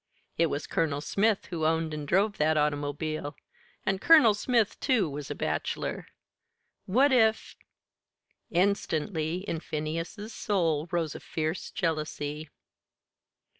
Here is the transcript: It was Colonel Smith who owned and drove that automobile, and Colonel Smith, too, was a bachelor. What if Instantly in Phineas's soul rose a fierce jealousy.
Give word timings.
It 0.35 0.47
was 0.47 0.65
Colonel 0.65 0.99
Smith 0.99 1.45
who 1.51 1.63
owned 1.63 1.93
and 1.93 2.07
drove 2.07 2.37
that 2.39 2.57
automobile, 2.57 3.35
and 3.85 4.01
Colonel 4.01 4.33
Smith, 4.33 4.79
too, 4.79 5.07
was 5.07 5.29
a 5.29 5.35
bachelor. 5.35 6.07
What 6.87 7.11
if 7.13 7.55
Instantly 8.49 9.47
in 9.47 9.59
Phineas's 9.59 10.33
soul 10.33 10.87
rose 10.89 11.13
a 11.13 11.19
fierce 11.19 11.69
jealousy. 11.69 12.49